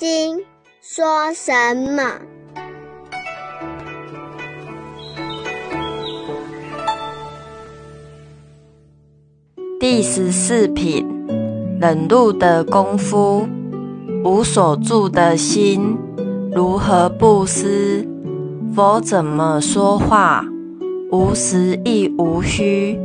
[0.00, 0.38] 经》
[0.80, 2.22] 说什么？
[9.78, 11.06] 第十四品：
[11.78, 13.46] 忍辱的功夫，
[14.24, 15.98] 无所住的心，
[16.50, 18.08] 如何不思？
[18.74, 20.46] 佛怎么说话？
[21.12, 22.98] 无实亦无虚。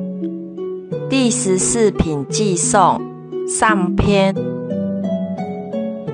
[1.09, 3.01] 第十四品寄颂
[3.49, 4.33] 上篇：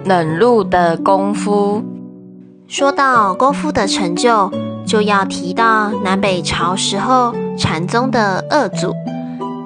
[0.06, 1.84] 冷露的功夫。
[2.68, 4.52] 说到功夫的成就，
[4.86, 8.94] 就要提到南北朝时候禅宗的二祖。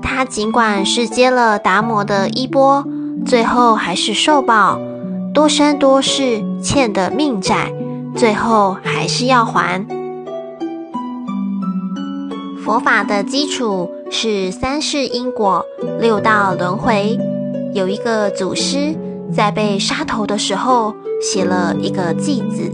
[0.02, 2.85] 他尽管是接了达摩的衣钵，
[3.25, 4.80] 最后还是受报，
[5.34, 7.72] 多生多世欠的命债，
[8.16, 9.86] 最后还是要还。
[12.63, 15.63] 佛法的基础是三世因果、
[16.00, 17.19] 六道轮回。
[17.73, 18.95] 有一个祖师
[19.31, 22.72] 在被杀头的时候，写了一个祭”字：“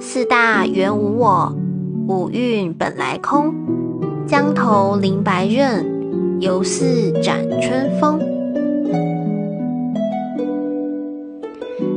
[0.00, 1.54] 四大原无我，
[2.08, 3.54] 五蕴本来空，
[4.26, 5.98] 江头临白刃。”
[6.40, 8.18] 犹似展春风。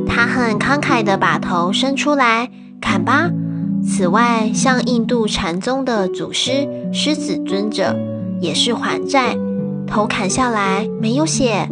[0.06, 3.30] 他很慷慨的把头伸出来，砍吧。
[3.82, 7.96] 此外，像印度禅宗的祖师狮子尊者，
[8.38, 9.34] 也是还债，
[9.86, 11.66] 头砍下来没有血，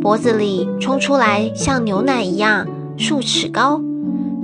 [0.00, 3.80] 脖子里冲出来像牛奶一样数尺高，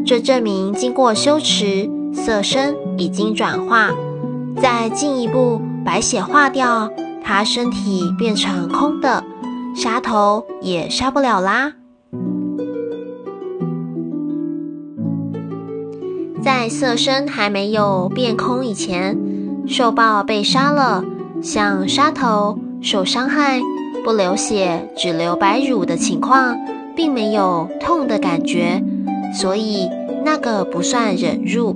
[0.05, 3.91] 这证明经过修持，色身已经转化。
[4.61, 6.91] 再进一步，白血化掉。
[7.23, 9.25] 他身体变成空的，
[9.75, 11.73] 杀头也杀不了啦。
[16.43, 19.19] 在色身还没有变空以前，
[19.67, 21.03] 受报被杀了，
[21.41, 23.63] 像杀头受伤害
[24.05, 26.59] 不流血只流白乳的情况，
[26.95, 28.85] 并没有痛的感觉，
[29.33, 29.89] 所以
[30.23, 31.75] 那个不算忍辱。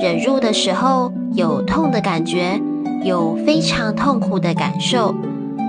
[0.00, 2.58] 忍辱的时候有痛的感觉。
[3.04, 5.14] 有非常痛苦的感受，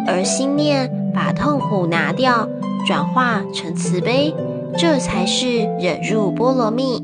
[0.07, 2.49] 而心念把痛苦拿掉，
[2.87, 4.33] 转化成慈悲，
[4.75, 7.03] 这才是忍入波罗蜜。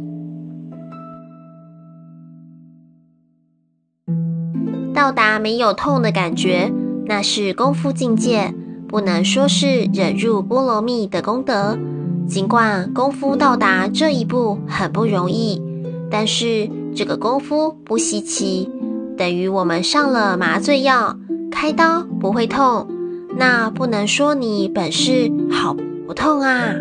[4.95, 6.73] 到达没有痛的感觉，
[7.05, 8.51] 那是功夫境界，
[8.95, 11.78] 不能说是忍入波罗蜜的功德。
[12.29, 15.61] 尽管功夫到达这一步很不容易，
[16.09, 18.72] 但是这个功夫不稀奇。
[19.17, 21.17] 等于我们上了麻醉药，
[21.51, 22.88] 开刀不会痛，
[23.35, 25.75] 那不能说你本事好
[26.07, 26.75] 不痛啊。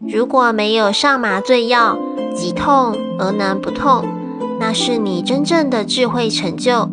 [0.00, 1.98] 如果没有上麻醉药，
[2.34, 4.06] 即痛而能不痛，
[4.58, 6.88] 那是你真正的智慧成就，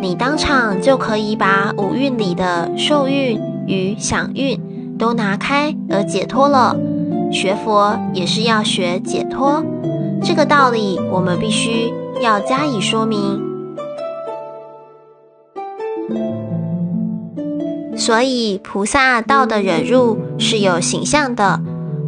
[0.00, 6.76] 你当场就可以把五蕴里的受蕴与想蕴都拿开而解脱了。
[7.30, 9.62] 学佛也是要学解脱。
[10.22, 13.46] 这个道理我们必须要加以说明。
[17.96, 21.60] 所以菩萨道的忍辱是有形象的，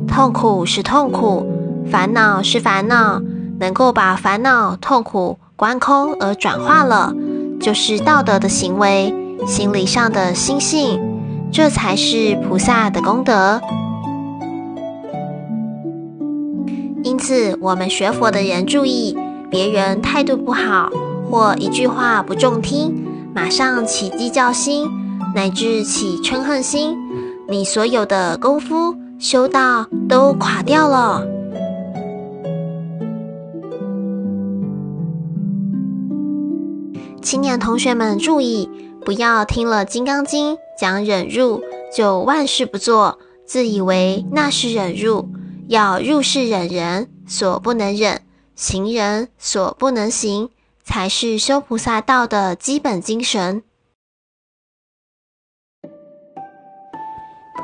[0.06, 1.44] 痛苦是痛苦，
[1.90, 3.20] 烦恼是烦恼，
[3.58, 7.12] 能够把烦恼、痛苦观空而转化了，
[7.60, 9.14] 就是道德的行为，
[9.46, 11.00] 心理上的心性，
[11.52, 13.60] 这才是菩萨的功德。
[17.02, 19.16] 因此，我们学佛的人注意，
[19.50, 20.90] 别人态度不好
[21.30, 23.04] 或一句话不中听，
[23.34, 24.88] 马上起计较心，
[25.34, 26.96] 乃至起嗔恨心，
[27.48, 31.39] 你所有的功夫修道都垮掉了。
[37.22, 38.68] 青年同学们注意，
[39.04, 41.62] 不要听了《金刚经》讲忍辱，
[41.94, 45.28] 就万事不做，自以为那是忍辱。
[45.68, 48.22] 要入世忍人所不能忍，
[48.56, 50.50] 行人所不能行，
[50.82, 53.62] 才是修菩萨道的基本精神。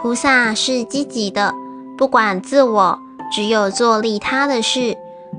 [0.01, 1.53] 菩萨是积极的，
[1.97, 3.01] 不管自我，
[3.33, 4.97] 只有做利他的事；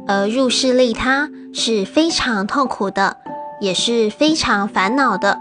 [0.07, 3.15] 而入世利他是非常痛苦的，
[3.59, 5.39] 也是非常烦恼的。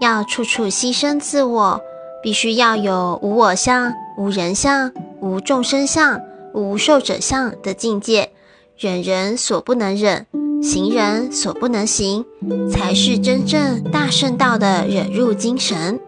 [0.00, 1.80] 要处处牺牲自我，
[2.22, 6.20] 必须要有无我相、无人相、无众生相。
[6.54, 8.30] 无受者相的境界，
[8.78, 10.24] 忍人所不能忍，
[10.62, 12.24] 行人所不能行，
[12.72, 16.00] 才是真正大圣道的忍辱精神。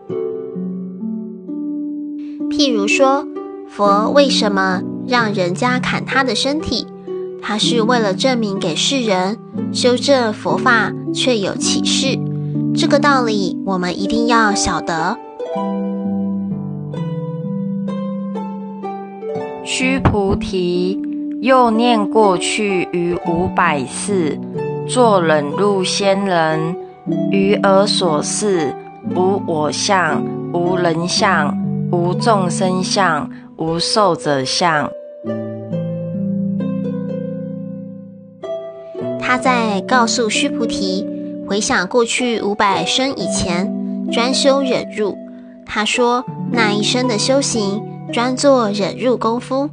[2.48, 3.28] 譬如说，
[3.68, 6.86] 佛为什么让人家砍他的身体？
[7.40, 9.38] 他是为了证明给世人，
[9.72, 12.18] 修正佛法却有启示。
[12.74, 15.16] 这个道理，我们一定要晓得。
[19.64, 21.00] 须菩提，
[21.40, 24.38] 又念过去于五百世，
[24.88, 26.76] 作忍辱仙人，
[27.30, 28.74] 于尔所示，
[29.14, 31.56] 无我相，无人相，
[31.92, 34.90] 无众生相，无寿者相。
[39.28, 41.06] 他在告诉须菩提，
[41.46, 43.70] 回想过去五百生以前
[44.10, 45.18] 专修忍辱。
[45.66, 49.68] 他说，那一生的修行专做忍辱功夫，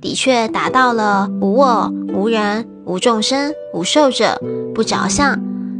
[0.00, 4.40] 的确达到了无我、无人、无众生、无寿者，
[4.72, 5.36] 不着相。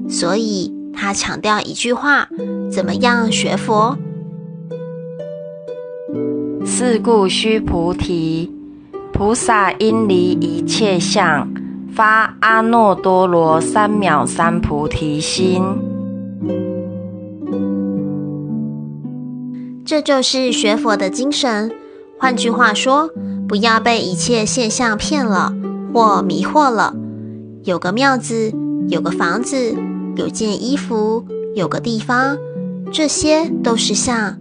[0.09, 2.29] 所以他强调一句话：
[2.69, 3.97] 怎么样学佛？
[6.67, 8.50] 是故须菩提，
[9.12, 11.49] 菩萨应离一切相。
[12.00, 15.62] 发阿耨多罗三藐三菩提心，
[19.85, 21.70] 这就是学佛的精神。
[22.19, 23.11] 换句话说，
[23.47, 25.52] 不要被一切现象骗了
[25.93, 26.94] 或迷惑了。
[27.64, 28.50] 有个庙子，
[28.88, 29.76] 有个房子，
[30.17, 32.38] 有件衣服，有个地方，
[32.91, 34.38] 这些都是相。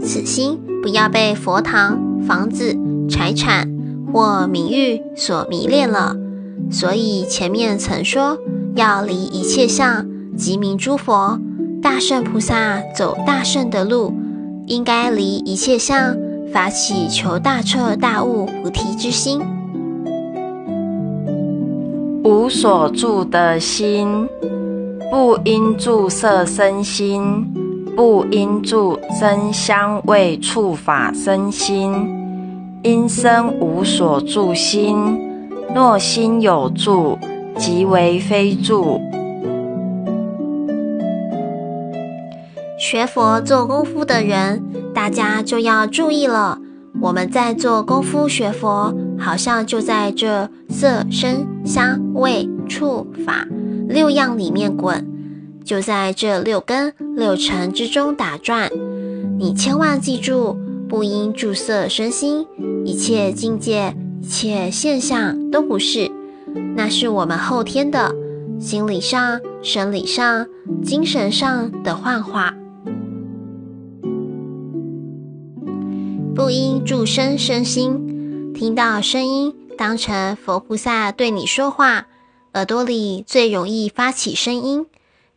[0.00, 1.96] 此心不要被佛堂、
[2.26, 2.76] 房子、
[3.08, 3.72] 财产
[4.12, 6.16] 或名誉所迷恋了。
[6.70, 8.36] 所以前面曾说，
[8.74, 11.38] 要离一切相，即名诸佛。
[11.82, 14.12] 大圣菩萨走大圣的路，
[14.66, 16.16] 应该离一切相，
[16.52, 19.40] 发起求大彻大悟菩提之心。
[22.24, 24.28] 无所住的心，
[25.10, 27.44] 不应住色身心，
[27.94, 31.92] 不应住声香味触法身心，
[32.82, 34.96] 因生无所住心。
[35.76, 37.18] 若心有住，
[37.58, 38.98] 即为非住。
[42.78, 44.64] 学佛做功夫的人，
[44.94, 46.58] 大家就要注意了。
[47.02, 53.46] 我们在做功夫学佛，好像就在这色声香味触法
[53.86, 55.06] 六样里面滚，
[55.62, 58.70] 就在这六根六尘之中打转。
[59.38, 60.56] 你千万记住，
[60.88, 62.46] 不应注色身心，
[62.86, 63.94] 一切境界。
[64.26, 66.10] 一切现象都不是，
[66.74, 68.12] 那是我们后天的
[68.58, 70.48] 心理上、生理上、
[70.82, 72.52] 精神上的幻化。
[76.34, 82.08] 不应助声身心，听到声音当成佛菩萨对你说话，
[82.54, 84.86] 耳朵里最容易发起声音。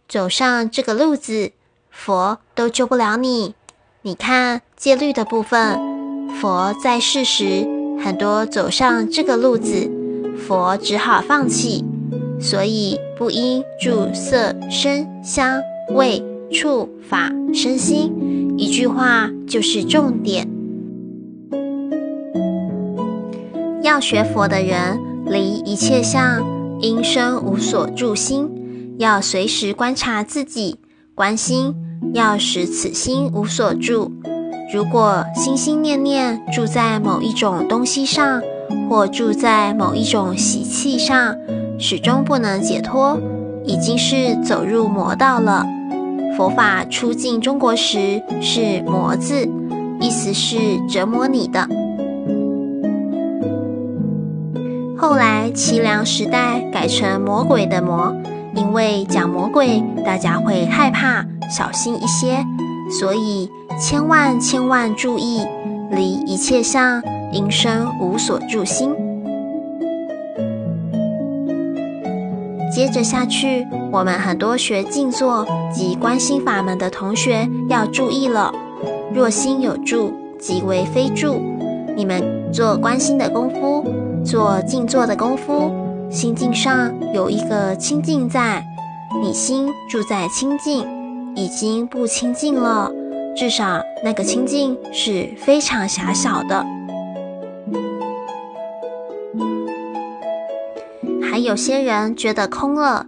[0.08, 1.52] 走上这个路子，
[1.92, 3.54] 佛都救不了你。
[4.02, 5.80] 你看戒律的部分，
[6.42, 7.79] 佛在世时。
[8.02, 9.90] 很多走上这个路子，
[10.38, 11.84] 佛只好放弃，
[12.40, 20.48] 所以不应住色声香味触法身心，一句话就是重点。
[23.84, 26.42] 要学佛的人，离一切相，
[26.82, 28.50] 因生无所住心，
[28.98, 30.78] 要随时观察自己，
[31.14, 31.76] 观心，
[32.14, 34.12] 要使此心无所住。
[34.72, 38.40] 如果心心念念住在某一种东西上，
[38.88, 41.36] 或住在某一种习气上，
[41.80, 43.20] 始终不能解脱，
[43.66, 45.66] 已经是走入魔道了。
[46.38, 49.50] 佛法初进中国时是“魔”字，
[50.00, 51.68] 意思是折磨你的。
[54.96, 58.16] 后来齐梁时代改成魔鬼的“魔”，
[58.54, 62.46] 因为讲魔鬼，大家会害怕，小心一些，
[63.00, 63.50] 所以。
[63.80, 65.42] 千万千万注意，
[65.90, 68.94] 离一切相，因生无所住心。
[72.70, 78.54] 接着下去，我们很多学静坐及观心法门的同学要注意了。
[79.14, 81.42] 若心有住，即为非住。
[81.96, 83.86] 你们做观心的功夫，
[84.26, 85.72] 做静坐的功夫，
[86.12, 88.62] 心境上有一个清净在，
[89.22, 90.86] 你心住在清净，
[91.34, 92.92] 已经不清净了。
[93.40, 96.66] 至少那个清净是非常狭小的。
[101.22, 103.06] 还有些人觉得空了，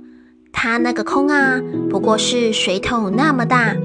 [0.54, 1.60] 他那个空啊，
[1.90, 3.76] 不过是水桶那么大，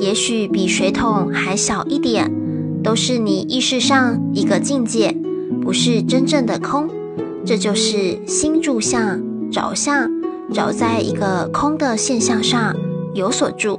[0.00, 2.28] 也许比水桶还小一点，
[2.82, 5.16] 都是你意识上一个境界，
[5.62, 6.90] 不是真正的空。
[7.46, 10.10] 这就是心住相着相，
[10.52, 12.74] 着在一个空的现象上
[13.14, 13.78] 有所住。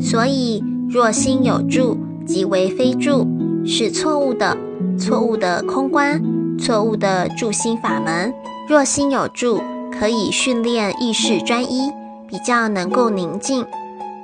[0.00, 3.26] 所以，若心有住，即为非住，
[3.64, 4.56] 是错误的，
[4.98, 6.22] 错误的空观，
[6.58, 8.32] 错误的住心法门。
[8.68, 9.60] 若心有住，
[9.92, 11.90] 可以训练意识专一，
[12.26, 13.66] 比较能够宁静。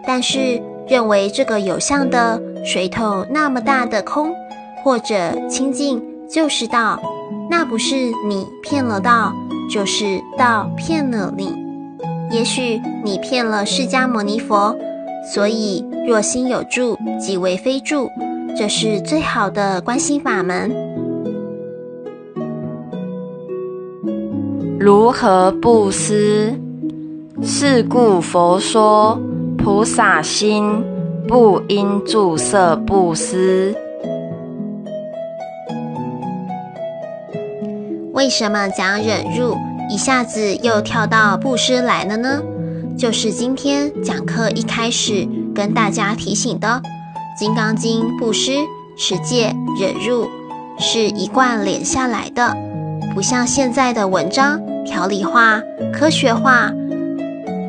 [0.06, 4.32] 但是，认为这个有相的水桶那么大的空，
[4.82, 5.14] 或者
[5.48, 7.00] 清净就是道，
[7.50, 9.32] 那不是你骗了道，
[9.68, 11.52] 就是道骗了你。
[12.30, 14.76] 也许你骗了释迦牟尼佛，
[15.34, 18.08] 所以若心有住，即为非住，
[18.56, 20.70] 这是最好的观心法门。
[24.78, 26.54] 如何布施？
[27.42, 29.20] 是故佛说，
[29.58, 30.82] 菩萨心
[31.26, 33.74] 不应住色布施。
[38.12, 39.54] 为什么讲忍辱，
[39.90, 42.40] 一下子又跳到布施来了呢？
[42.96, 46.66] 就是今天讲课一开始跟大家提醒的，
[47.38, 48.52] 《金刚经》布施、
[48.96, 50.26] 持戒、忍辱
[50.78, 52.56] 是一贯连下来的，
[53.14, 55.60] 不像现在的文章条理化、
[55.92, 56.72] 科学化。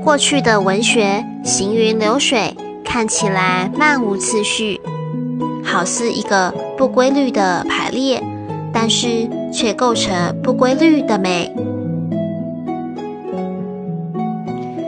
[0.02, 2.56] 过去的文学行云流水，
[2.86, 4.80] 看起来漫无次序，
[5.62, 8.24] 好似一个不规律的排列，
[8.72, 11.54] 但是却构成不规律的美。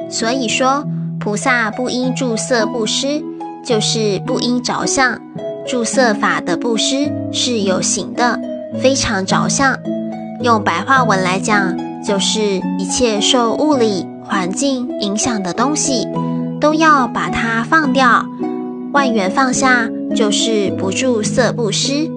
[0.10, 0.84] 所以说，
[1.20, 3.24] 菩萨不应住色布施，
[3.64, 5.20] 就是不应着相。
[5.68, 8.40] 住色法的布施是有形的，
[8.82, 9.78] 非常着相。
[10.42, 12.42] 用白话文来讲，就是
[12.78, 14.06] 一切受物理。
[14.24, 16.08] 环境影响的东西，
[16.62, 18.24] 都要把它放掉。
[18.94, 22.08] 万缘放下，就是不住色布施。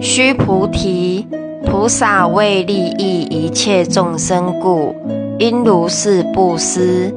[0.00, 1.28] 须菩提，
[1.64, 4.96] 菩萨为利益一切众生故，
[5.40, 7.10] 应如是布施。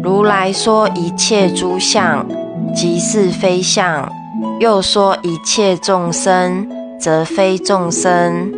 [0.00, 2.24] 如来说一切诸相，
[2.72, 4.08] 即是非相；
[4.60, 6.68] 又说一切众生，
[7.00, 8.52] 则非众生。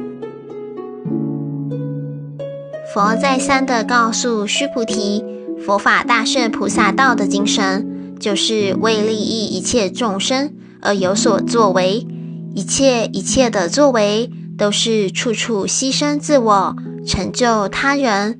[2.92, 5.25] 佛再三的告诉须菩提，
[5.64, 12.06] 佛法大圣菩萨道的精神，就是为利益一切众生而有所作为，
[12.54, 18.38] 一切一切的作为，都是处处牺牲自我，成就他人，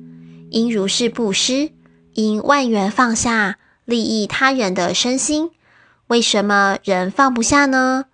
[0.51, 1.71] 应如是布施，
[2.13, 5.51] 应万缘放下，利益他人的身心。
[6.07, 8.05] 为什么人放不下呢？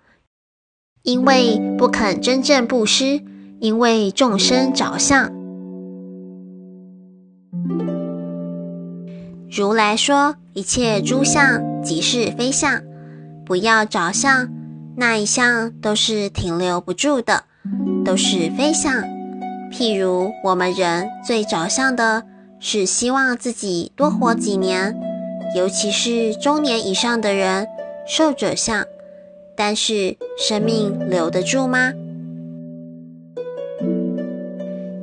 [1.03, 3.21] 因为不肯真正布施，
[3.59, 5.31] 因为众生着相。
[9.51, 12.81] 如来说：“一切诸相即是非相，
[13.45, 14.49] 不要着相，
[14.97, 17.43] 那一相都是停留不住的，
[18.03, 19.12] 都是非相。
[19.73, 22.23] 譬如我们人最着相的
[22.59, 24.95] 是希望自己多活几年，
[25.55, 27.67] 尤其是中年以上的人，
[28.07, 28.85] 寿者相。
[29.55, 31.93] 但是生命留得住吗？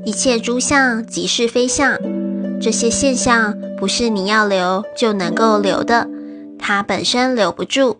[0.04, 1.98] 一切诸相即是非相，
[2.60, 6.06] 这些现象。”不是你要留就能够留的，
[6.58, 7.96] 它本身留不住，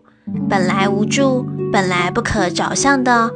[0.47, 3.31] 本来无助，本来不可着相的。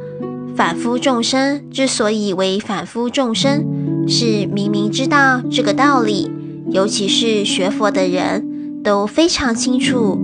[0.56, 6.30] 反夫众生之所以为反夫众生，是明明知道这个道理，
[6.70, 10.18] 尤其是学佛的人都非常清楚，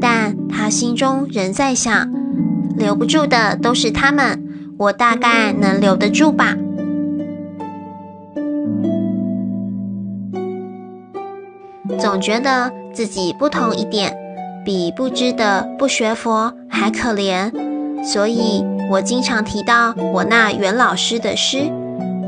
[0.00, 2.10] 但他心中仍在想，
[2.78, 4.42] 留不住的都是他们，
[4.78, 6.56] 我大概能留得住吧。
[11.98, 14.16] 总觉得自己不同一点，
[14.64, 17.52] 比不知的不学佛还可怜，
[18.02, 21.70] 所以我经常提到我那袁老师的诗：“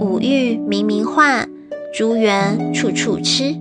[0.01, 1.49] 五欲明明幻，
[1.95, 3.55] 诸缘处处痴。”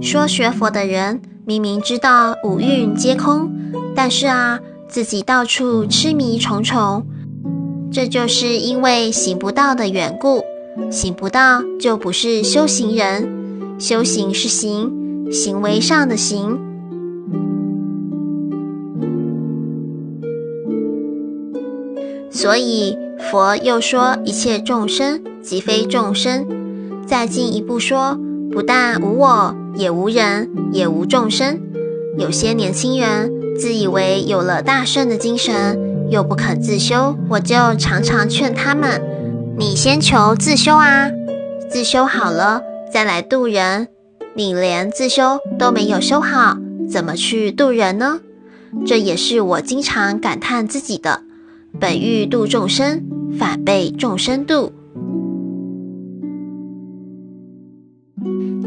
[0.00, 3.50] 说学佛的人明明知道五蕴皆空，
[3.94, 7.06] 但是啊，自己到处痴迷重重，
[7.90, 10.44] 这就是因为行不到的缘故。
[10.90, 16.73] 行不到就不是修行人，修行是行，行为上的行。
[22.44, 26.46] 所以佛又说一切众生即非众生。
[27.06, 28.18] 再进一步说，
[28.52, 31.58] 不但无我，也无人，也无众生。
[32.18, 39.00] 有些年轻人自以为有了大圣的精神，又不肯自修，我就常常劝他们。
[39.56, 41.10] 你先求自修啊，
[41.70, 42.60] 自修好了
[42.92, 43.88] 再来渡人。
[44.34, 46.58] 你连自修都没有修好，
[46.90, 48.20] 怎么去渡人呢？
[48.86, 51.22] 这也是我经常感叹自己的。
[51.80, 53.02] 本欲度众生，
[53.38, 54.72] 反被众生度。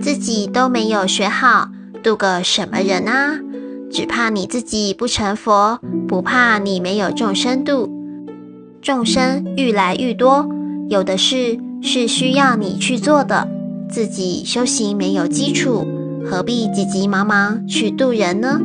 [0.02, 1.70] 自己都没有学好，
[2.04, 3.40] 渡个什么人啊？
[3.90, 7.90] 只怕你自己不成佛，不怕你没有众生度。
[8.82, 10.48] 众生愈来愈多。
[10.90, 13.48] 有的事是需要你去做的，
[13.90, 15.86] 自己修行没有基础，
[16.26, 18.62] 何必急急忙忙去渡人呢？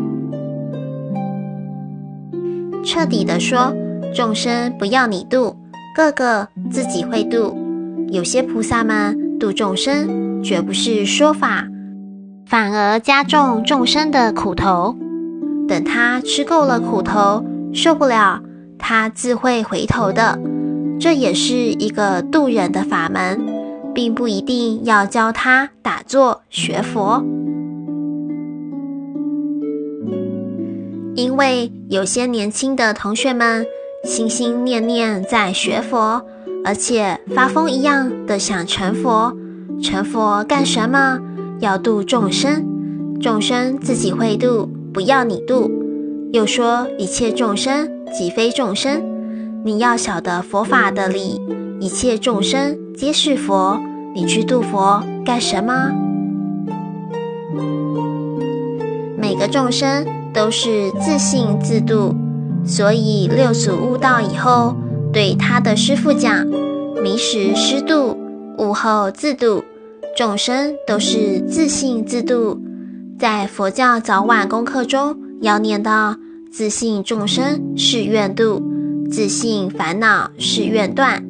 [2.84, 3.74] 彻底的说
[4.14, 5.56] ：“众生不要你度，
[5.96, 7.56] 个个自己会度。”
[8.12, 11.66] 有些菩萨们度众生，绝不是说法，
[12.46, 14.94] 反而加重众生的苦头。
[15.66, 17.42] 等他吃够了苦头，
[17.72, 18.42] 受不了，
[18.78, 20.38] 他自会回头的。
[21.00, 23.40] 这也是一个渡人的法门，
[23.94, 27.24] 并不一定要教他打坐学佛。
[31.14, 33.66] 因为有些年轻的同学们
[34.04, 36.20] 心心念念在学佛，
[36.64, 39.36] 而且发疯一样的想成佛。
[39.82, 41.20] 成佛干什么？
[41.60, 42.66] 要度众生，
[43.20, 44.68] 众生自己会度。
[44.92, 45.70] 不要你度，
[46.32, 49.02] 又说一切众生即非众生。
[49.64, 51.40] 你要晓得佛法的理，
[51.80, 53.80] 一切众生皆是佛。
[54.14, 55.90] 你去度佛干什么？
[59.16, 60.04] 每个众生
[60.34, 62.14] 都是自信自度，
[62.64, 64.74] 所以六祖悟道以后，
[65.12, 66.46] 对他的师父讲：
[67.02, 68.16] 迷时师度，
[68.58, 69.64] 悟后自度。
[70.16, 72.60] 众生都是自信自度。
[73.18, 76.16] 在佛教早晚功课中，要念到：
[76.52, 78.62] 自信众生是愿度，
[79.10, 81.24] 自信烦恼是愿断，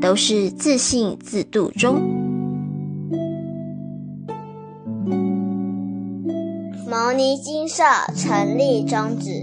[0.00, 1.94] 都是自信自度中。
[6.88, 7.82] 牟尼金舍
[8.14, 9.42] 成立宗旨，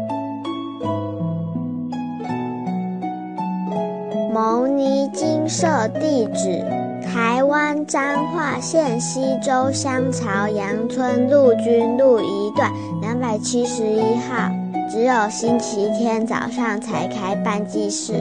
[4.43, 6.65] 牟尼金舍地址：
[7.03, 14.49] 台湾彰化县西周乡朝阳村陆军路一段两百七十一号。
[14.89, 18.13] 只有星期天早上才开办祭事，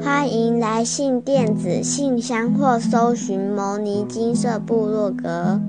[0.00, 5.60] 欢迎来信电子信箱或搜寻牟尼金色部落格。